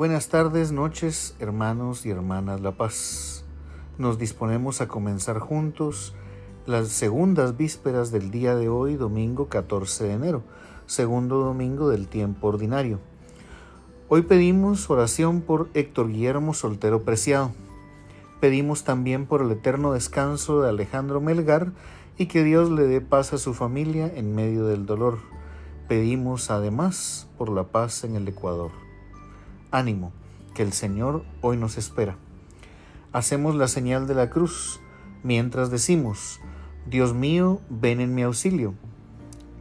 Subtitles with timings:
[0.00, 3.44] Buenas tardes, noches, hermanos y hermanas La Paz.
[3.98, 6.14] Nos disponemos a comenzar juntos
[6.64, 10.42] las segundas vísperas del día de hoy, domingo 14 de enero,
[10.86, 12.98] segundo domingo del tiempo ordinario.
[14.08, 17.50] Hoy pedimos oración por Héctor Guillermo Soltero Preciado.
[18.40, 21.72] Pedimos también por el eterno descanso de Alejandro Melgar
[22.16, 25.18] y que Dios le dé paz a su familia en medio del dolor.
[25.88, 28.70] Pedimos además por la paz en el Ecuador.
[29.70, 30.12] Ánimo,
[30.54, 32.16] que el Señor hoy nos espera.
[33.12, 34.80] Hacemos la señal de la cruz
[35.22, 36.40] mientras decimos,
[36.88, 38.74] Dios mío, ven en mi auxilio.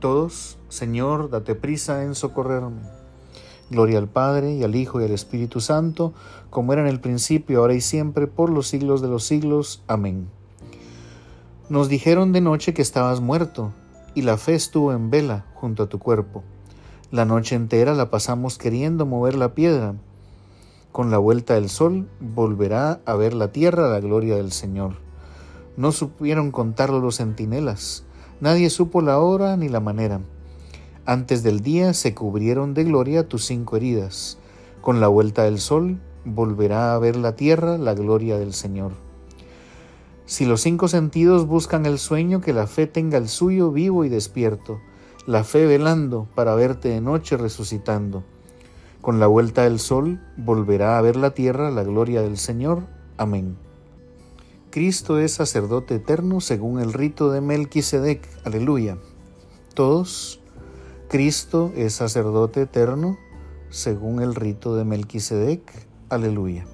[0.00, 2.82] Todos, Señor, date prisa en socorrerme.
[3.70, 6.12] Gloria al Padre y al Hijo y al Espíritu Santo,
[6.50, 9.82] como era en el principio, ahora y siempre, por los siglos de los siglos.
[9.86, 10.28] Amén.
[11.68, 13.72] Nos dijeron de noche que estabas muerto,
[14.14, 16.42] y la fe estuvo en vela junto a tu cuerpo.
[17.12, 19.96] La noche entera la pasamos queriendo mover la piedra.
[20.92, 24.94] Con la vuelta del sol volverá a ver la tierra la gloria del Señor.
[25.76, 28.04] No supieron contarlo los centinelas,
[28.40, 30.22] nadie supo la hora ni la manera.
[31.04, 34.38] Antes del día se cubrieron de gloria tus cinco heridas.
[34.80, 38.92] Con la vuelta del sol volverá a ver la tierra la gloria del Señor.
[40.24, 44.08] Si los cinco sentidos buscan el sueño, que la fe tenga el suyo vivo y
[44.08, 44.80] despierto,
[45.26, 48.24] la fe velando para verte de noche resucitando.
[49.00, 52.86] Con la vuelta del sol volverá a ver la tierra la gloria del Señor.
[53.16, 53.56] Amén.
[54.70, 58.28] Cristo es sacerdote eterno según el rito de Melquisedec.
[58.44, 58.98] Aleluya.
[59.74, 60.40] Todos
[61.08, 63.18] Cristo es sacerdote eterno
[63.68, 65.60] según el rito de Melquisedec.
[66.08, 66.66] Aleluya.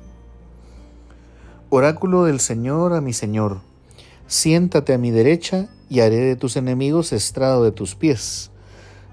[1.71, 3.59] Oráculo del Señor a mi Señor,
[4.27, 8.51] siéntate a mi derecha y haré de tus enemigos estrado de tus pies.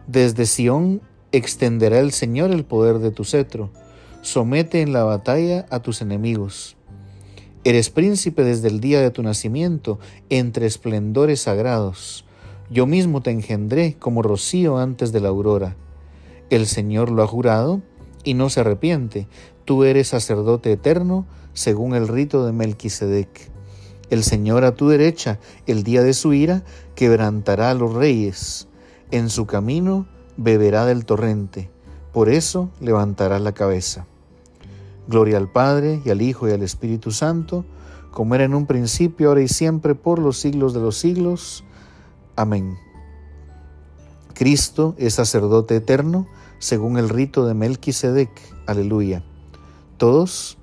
[0.08, 3.72] Desde Sión extenderá el Señor el poder de tu cetro,
[4.22, 6.78] somete en la batalla a tus enemigos.
[7.64, 10.00] Eres príncipe desde el día de tu nacimiento,
[10.30, 12.26] entre esplendores sagrados.
[12.70, 15.76] Yo mismo te engendré como rocío antes de la aurora.
[16.50, 17.82] El Señor lo ha jurado
[18.24, 19.28] y no se arrepiente.
[19.66, 23.55] Tú eres sacerdote eterno según el rito de Melquisedec.
[24.10, 26.64] El Señor a tu derecha, el día de su ira,
[26.96, 28.68] quebrantará a los reyes.
[29.12, 30.08] En su camino
[30.38, 31.70] beberá del torrente.
[32.14, 34.06] Por eso levantará la cabeza.
[35.08, 37.66] Gloria al Padre y al Hijo y al Espíritu Santo,
[38.12, 41.64] como era en un principio, ahora y siempre, por los siglos de los siglos.
[42.36, 42.78] Amén.
[44.34, 46.28] Cristo es sacerdote eterno
[46.60, 48.30] según el rito de Melquisedec.
[48.66, 49.24] Aleluya.
[49.98, 50.58] Todos,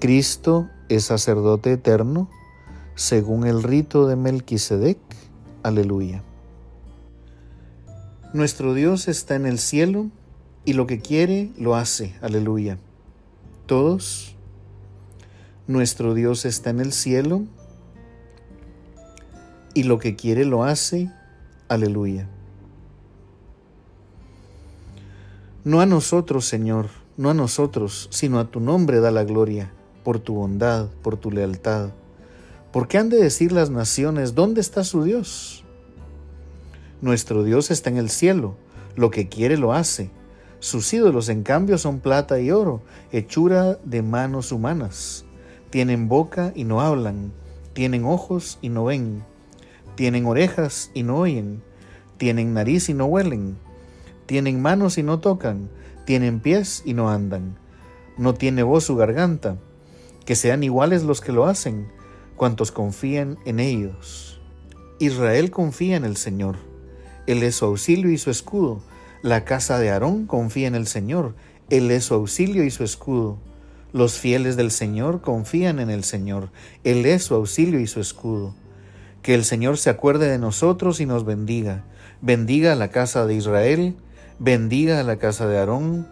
[0.00, 2.28] Cristo es sacerdote eterno
[2.98, 4.98] según el rito de Melquisedec.
[5.62, 6.24] Aleluya.
[8.34, 10.10] Nuestro Dios está en el cielo
[10.64, 12.16] y lo que quiere lo hace.
[12.20, 12.76] Aleluya.
[13.66, 14.34] Todos,
[15.68, 17.44] nuestro Dios está en el cielo
[19.74, 21.08] y lo que quiere lo hace.
[21.68, 22.28] Aleluya.
[25.62, 29.70] No a nosotros, Señor, no a nosotros, sino a tu nombre da la gloria,
[30.02, 31.90] por tu bondad, por tu lealtad.
[32.72, 35.64] ¿Por qué han de decir las naciones, ¿dónde está su Dios?
[37.00, 38.56] Nuestro Dios está en el cielo,
[38.96, 40.10] lo que quiere lo hace.
[40.60, 45.24] Sus ídolos, en cambio, son plata y oro, hechura de manos humanas.
[45.70, 47.32] Tienen boca y no hablan,
[47.72, 49.22] tienen ojos y no ven
[49.98, 51.60] tienen orejas y no oyen,
[52.18, 53.58] tienen nariz y no huelen,
[54.26, 55.70] tienen manos y no tocan,
[56.04, 57.58] tienen pies y no andan,
[58.16, 59.56] no tiene voz su garganta,
[60.24, 61.88] que sean iguales los que lo hacen,
[62.38, 64.40] cuantos confían en ellos.
[64.98, 66.56] Israel confía en el Señor,
[67.26, 68.80] Él es su auxilio y su escudo,
[69.22, 71.34] la casa de Aarón confía en el Señor,
[71.68, 73.36] Él es su auxilio y su escudo.
[73.92, 76.50] Los fieles del Señor confían en el Señor,
[76.84, 78.54] Él es su auxilio y su escudo.
[79.22, 81.84] Que el Señor se acuerde de nosotros y nos bendiga.
[82.20, 83.96] Bendiga a la casa de Israel,
[84.38, 86.06] bendiga a la casa de Aarón,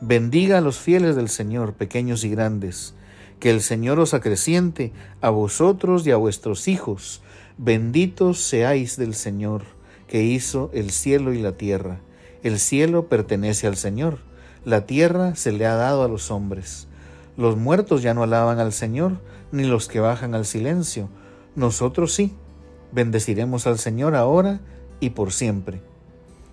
[0.00, 2.94] bendiga a los fieles del Señor, pequeños y grandes.
[3.42, 7.22] Que el Señor os acreciente a vosotros y a vuestros hijos.
[7.58, 9.62] Benditos seáis del Señor,
[10.06, 11.98] que hizo el cielo y la tierra.
[12.44, 14.18] El cielo pertenece al Señor,
[14.64, 16.86] la tierra se le ha dado a los hombres.
[17.36, 19.18] Los muertos ya no alaban al Señor,
[19.50, 21.08] ni los que bajan al silencio.
[21.56, 22.36] Nosotros sí
[22.92, 24.60] Bendeciremos al Señor ahora
[25.00, 25.80] y por siempre.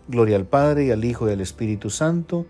[0.07, 2.47] Gloria al Padre y al Hijo y al Espíritu Santo,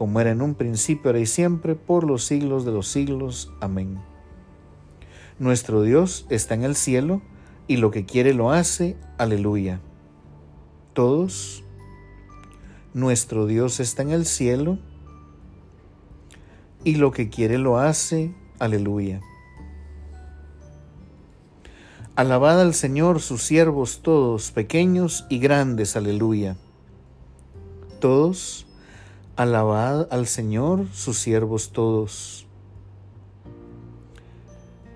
[0.00, 3.52] como era en un principio, ahora y siempre, por los siglos de los siglos.
[3.60, 4.00] Amén.
[5.38, 7.20] Nuestro Dios está en el cielo
[7.68, 8.96] y lo que quiere lo hace.
[9.18, 9.82] Aleluya.
[10.94, 11.64] Todos,
[12.94, 14.78] nuestro Dios está en el cielo
[16.82, 18.34] y lo que quiere lo hace.
[18.58, 19.20] Aleluya.
[22.16, 25.94] Alabad al Señor sus siervos todos, pequeños y grandes.
[25.94, 26.56] Aleluya.
[28.00, 28.66] Todos,
[29.40, 32.46] alabad al Señor sus siervos todos,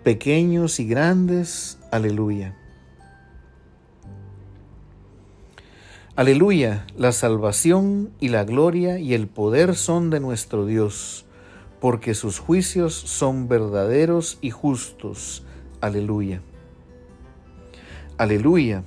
[0.02, 1.78] pequeños y grandes.
[1.90, 2.54] Aleluya.
[6.14, 11.24] Aleluya, la salvación y la gloria y el poder son de nuestro Dios,
[11.80, 15.42] porque sus juicios son verdaderos y justos.
[15.80, 16.42] Aleluya.
[18.18, 18.84] Aleluya.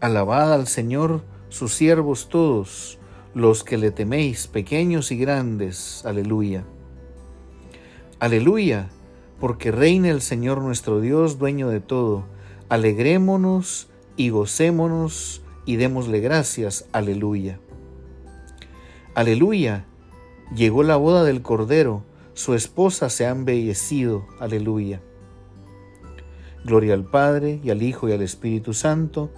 [0.00, 2.98] Alabad al Señor sus siervos todos,
[3.34, 6.04] los que le teméis, pequeños y grandes.
[6.04, 6.64] Aleluya.
[8.18, 8.90] Aleluya,
[9.38, 12.24] porque reina el Señor nuestro Dios, dueño de todo.
[12.68, 16.86] Alegrémonos y gocémonos y démosle gracias.
[16.92, 17.58] Aleluya.
[19.14, 19.86] Aleluya.
[20.54, 22.04] Llegó la boda del Cordero,
[22.34, 24.26] su esposa se ha embellecido.
[24.40, 25.00] Aleluya.
[26.64, 29.30] Gloria al Padre y al Hijo y al Espíritu Santo,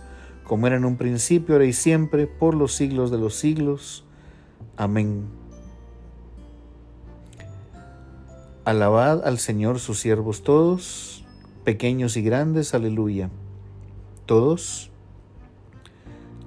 [0.45, 4.05] como era en un principio, ahora y siempre, por los siglos de los siglos.
[4.77, 5.27] Amén.
[8.65, 11.25] Alabad al Señor sus siervos todos,
[11.65, 13.31] pequeños y grandes, aleluya.
[14.27, 14.93] Todos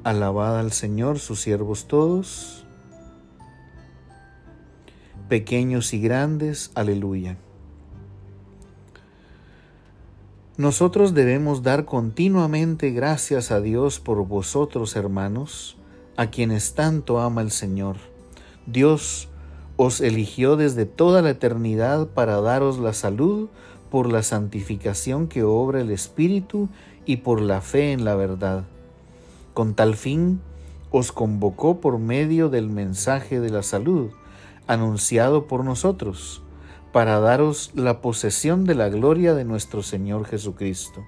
[0.05, 2.63] Alabad al Señor sus siervos todos,
[5.27, 7.37] pequeños y grandes, aleluya.
[10.57, 15.77] Nosotros debemos dar continuamente gracias a Dios por vosotros, hermanos,
[16.15, 17.97] a quienes tanto ama el Señor.
[18.65, 19.27] Dios
[19.77, 23.49] os eligió desde toda la eternidad para daros la salud
[23.91, 26.69] por la santificación que obra el Espíritu
[27.05, 28.63] y por la fe en la verdad
[29.55, 30.41] con tal fin,
[30.91, 34.11] os convocó por medio del mensaje de la salud,
[34.67, 36.43] anunciado por nosotros,
[36.95, 41.05] para daros la posesión de la gloria de nuestro Señor Jesucristo.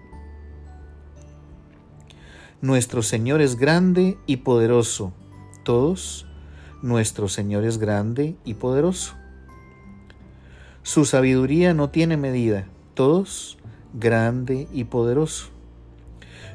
[2.59, 5.13] Nuestro Señor es grande y poderoso.
[5.63, 6.27] Todos,
[6.81, 9.13] nuestro Señor es grande y poderoso.
[10.83, 12.67] Su sabiduría no tiene medida.
[12.93, 13.57] Todos,
[13.93, 15.51] grande y poderoso.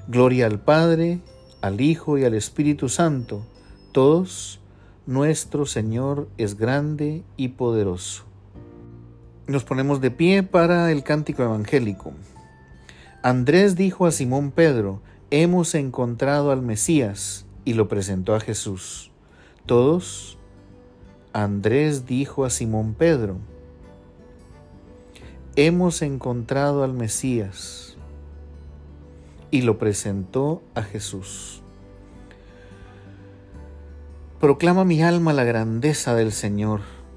[0.09, 1.23] Gloria al Padre,
[1.63, 3.47] al Hijo y al Espíritu Santo,
[3.93, 4.61] todos,
[5.07, 8.31] nuestro Señor es grande y poderoso.
[9.47, 12.13] Nos ponemos de pie para el cántico evangélico.
[13.23, 15.01] Andrés dijo a Simón Pedro,
[15.31, 19.11] hemos encontrado al Mesías, y lo presentó a Jesús.
[19.67, 20.39] Todos,
[21.33, 23.39] Andrés dijo a Simón Pedro,
[25.57, 27.97] hemos encontrado al Mesías,
[29.51, 31.63] y lo presentó a Jesús.
[34.41, 36.81] Proclama mi alma la grandeza del Señor,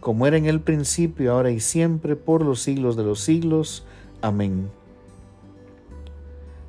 [0.00, 3.84] como era en el principio, ahora y siempre, por los siglos de los siglos.
[4.22, 4.70] Amén.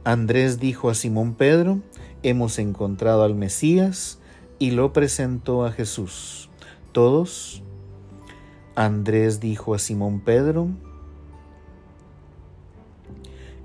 [0.04, 1.80] Andrés dijo a Simón Pedro,
[2.24, 4.20] hemos encontrado al Mesías,
[4.60, 6.50] y lo presentó a Jesús.
[6.92, 7.64] Todos.
[8.76, 10.68] Andrés dijo a Simón Pedro,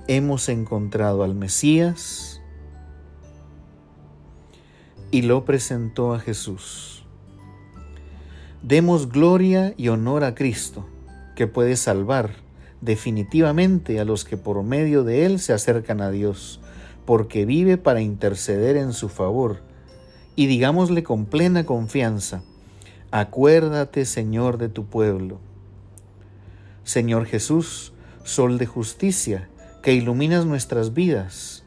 [0.08, 2.40] hemos encontrado al Mesías,
[5.10, 6.95] y lo presentó a Jesús.
[8.66, 10.84] Demos gloria y honor a Cristo,
[11.36, 12.32] que puede salvar
[12.80, 16.58] definitivamente a los que por medio de Él se acercan a Dios,
[17.04, 19.60] porque vive para interceder en su favor.
[20.34, 22.42] Y digámosle con plena confianza,
[23.12, 25.38] acuérdate Señor de tu pueblo.
[26.82, 27.92] Señor Jesús,
[28.24, 29.48] Sol de justicia,
[29.80, 31.62] que iluminas nuestras vidas,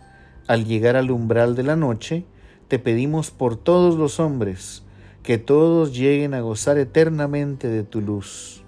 [0.48, 2.26] al llegar al umbral de la noche,
[2.68, 4.84] te pedimos por todos los hombres,
[5.30, 8.64] que todos lleguen a gozar eternamente de tu luz.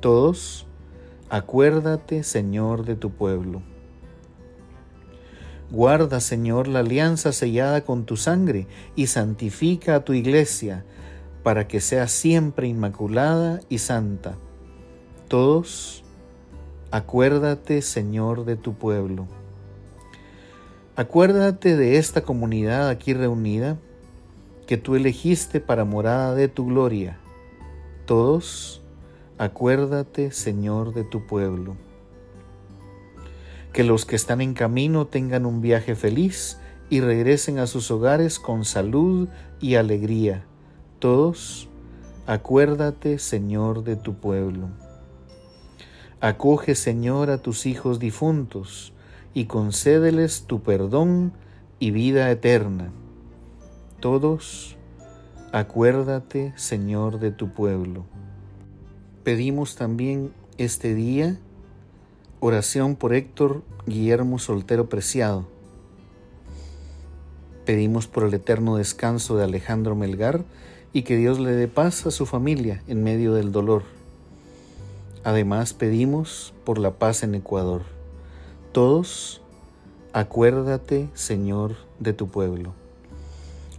[0.00, 0.66] Todos,
[1.30, 3.62] Acuérdate, Señor, de tu pueblo.
[5.70, 8.66] Guarda, Señor, la alianza sellada con tu sangre
[8.96, 10.84] y santifica a tu iglesia
[11.44, 14.36] para que sea siempre inmaculada y santa.
[15.28, 16.02] Todos,
[16.90, 19.28] acuérdate, Señor, de tu pueblo.
[20.96, 23.78] Acuérdate de esta comunidad aquí reunida
[24.68, 27.18] que tú elegiste para morada de tu gloria.
[28.06, 28.80] Todos,
[29.36, 31.76] acuérdate, Señor, de tu pueblo
[33.72, 36.58] que los que están en camino tengan un viaje feliz
[36.90, 39.28] y regresen a sus hogares con salud
[39.60, 40.44] y alegría.
[40.98, 41.68] Todos,
[42.26, 44.70] acuérdate, Señor, de tu pueblo.
[46.20, 48.92] Acoge, Señor, a tus hijos difuntos
[49.34, 51.32] y concédeles tu perdón
[51.78, 52.90] y vida eterna.
[54.00, 54.76] Todos,
[55.50, 58.04] acuérdate, Señor, de tu pueblo.
[59.24, 61.40] Pedimos también este día
[62.38, 65.48] Oración por Héctor Guillermo Soltero Preciado.
[67.64, 70.44] Pedimos por el eterno descanso de Alejandro Melgar
[70.92, 73.82] y que Dios le dé paz a su familia en medio del dolor.
[75.24, 77.82] Además pedimos por la paz en Ecuador.
[78.70, 79.42] Todos,
[80.12, 82.74] acuérdate, Señor, de tu pueblo.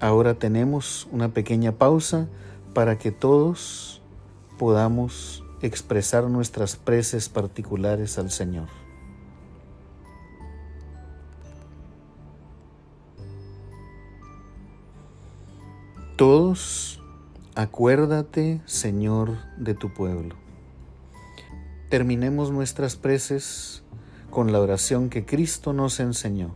[0.01, 2.29] Ahora tenemos una pequeña pausa
[2.73, 4.01] para que todos
[4.57, 8.67] podamos expresar nuestras preces particulares al Señor.
[16.15, 17.01] Todos,
[17.55, 20.35] acuérdate, Señor, de tu pueblo.
[21.89, 23.83] Terminemos nuestras preces
[24.29, 26.55] con la oración que Cristo nos enseñó.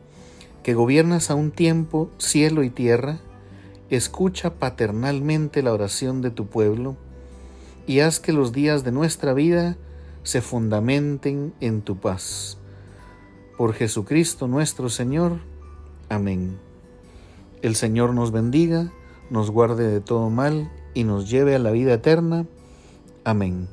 [0.63, 3.19] que gobiernas a un tiempo cielo y tierra,
[3.89, 6.95] escucha paternalmente la oración de tu pueblo,
[7.87, 9.77] y haz que los días de nuestra vida
[10.23, 12.57] se fundamenten en tu paz.
[13.57, 15.39] Por Jesucristo nuestro Señor.
[16.09, 16.57] Amén.
[17.61, 18.91] El Señor nos bendiga,
[19.29, 22.45] nos guarde de todo mal y nos lleve a la vida eterna.
[23.23, 23.67] Amén.